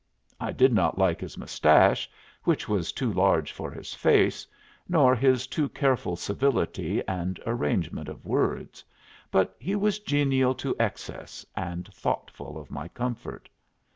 [0.39, 2.09] I did not like his mustache,
[2.43, 4.47] which was too large for his face,
[4.89, 8.83] nor his too careful civility and arrangement of words;
[9.29, 13.47] but he was genial to excess, and thoughtful of my comfort.